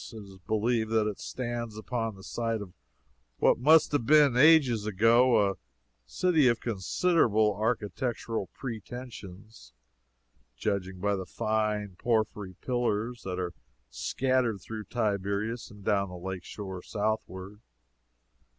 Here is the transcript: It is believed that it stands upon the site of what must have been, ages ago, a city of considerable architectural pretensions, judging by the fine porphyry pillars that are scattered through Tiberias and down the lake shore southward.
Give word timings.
It 0.11 0.17
is 0.23 0.39
believed 0.47 0.89
that 0.89 1.05
it 1.05 1.19
stands 1.19 1.77
upon 1.77 2.15
the 2.15 2.23
site 2.23 2.59
of 2.59 2.73
what 3.37 3.59
must 3.59 3.91
have 3.91 4.03
been, 4.07 4.35
ages 4.35 4.87
ago, 4.87 5.51
a 5.51 5.57
city 6.07 6.47
of 6.47 6.59
considerable 6.59 7.53
architectural 7.55 8.49
pretensions, 8.51 9.73
judging 10.57 10.99
by 11.01 11.15
the 11.15 11.27
fine 11.27 11.97
porphyry 11.99 12.55
pillars 12.61 13.21
that 13.25 13.37
are 13.37 13.53
scattered 13.91 14.59
through 14.59 14.85
Tiberias 14.85 15.69
and 15.69 15.85
down 15.85 16.09
the 16.09 16.17
lake 16.17 16.45
shore 16.45 16.81
southward. 16.81 17.61